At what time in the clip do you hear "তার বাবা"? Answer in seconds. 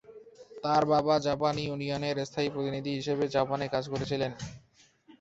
0.63-1.15